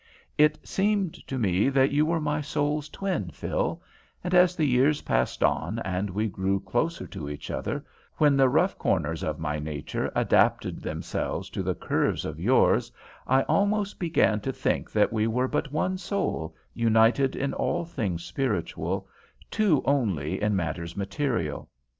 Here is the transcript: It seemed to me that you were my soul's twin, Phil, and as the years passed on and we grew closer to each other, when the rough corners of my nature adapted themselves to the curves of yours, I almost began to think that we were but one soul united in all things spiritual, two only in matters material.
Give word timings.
It 0.35 0.57
seemed 0.67 1.13
to 1.27 1.37
me 1.37 1.69
that 1.69 1.91
you 1.91 2.07
were 2.07 2.19
my 2.19 2.41
soul's 2.41 2.89
twin, 2.89 3.29
Phil, 3.29 3.79
and 4.23 4.33
as 4.33 4.55
the 4.55 4.65
years 4.65 5.03
passed 5.03 5.43
on 5.43 5.77
and 5.85 6.09
we 6.09 6.27
grew 6.27 6.59
closer 6.59 7.05
to 7.05 7.29
each 7.29 7.51
other, 7.51 7.85
when 8.17 8.35
the 8.35 8.49
rough 8.49 8.79
corners 8.79 9.21
of 9.21 9.37
my 9.37 9.59
nature 9.59 10.11
adapted 10.15 10.81
themselves 10.81 11.51
to 11.51 11.61
the 11.61 11.75
curves 11.75 12.25
of 12.25 12.39
yours, 12.39 12.91
I 13.27 13.43
almost 13.43 13.99
began 13.99 14.39
to 14.39 14.51
think 14.51 14.91
that 14.91 15.13
we 15.13 15.27
were 15.27 15.47
but 15.47 15.71
one 15.71 15.99
soul 15.99 16.55
united 16.73 17.35
in 17.35 17.53
all 17.53 17.85
things 17.85 18.25
spiritual, 18.25 19.07
two 19.51 19.83
only 19.85 20.41
in 20.41 20.55
matters 20.55 20.97
material. 20.97 21.69